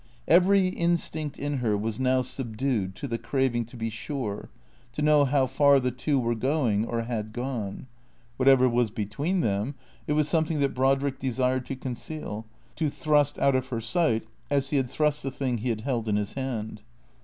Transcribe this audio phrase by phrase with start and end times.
[0.27, 4.49] Every instinct in her was now subdued to the craving to be sure,
[4.93, 7.85] to know how far the two were going or had gone.
[8.37, 9.75] What ever was between them,
[10.07, 14.71] it was something that Brodrick desired to conceal, to thrust out of her sight, as
[14.71, 16.81] he had thrust the thing he had held in his hand.